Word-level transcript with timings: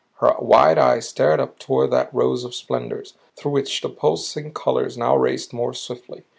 Her 0.17 0.33
wide 0.39 0.79
eyes 0.79 1.07
stared 1.07 1.39
up 1.39 1.59
toward 1.59 1.91
that 1.91 2.11
rose 2.11 2.43
of 2.43 2.55
splendors 2.55 3.13
through 3.35 3.51
which 3.51 3.81
the 3.81 3.89
pulsing 3.89 4.51
colors 4.51 4.97
now 4.97 5.15
raced 5.15 5.53
more 5.53 5.75
swiftly. 5.75 6.23